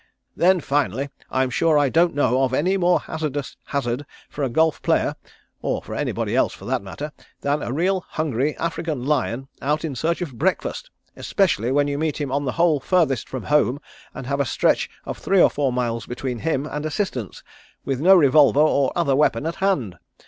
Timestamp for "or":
5.61-5.83, 15.39-15.51, 18.59-18.91